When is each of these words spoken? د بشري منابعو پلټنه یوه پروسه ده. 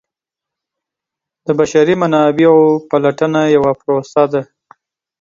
د 1.45 1.47
بشري 1.59 1.93
منابعو 2.01 2.61
پلټنه 2.89 3.41
یوه 3.55 3.71
پروسه 3.81 4.23
ده. 4.31 4.41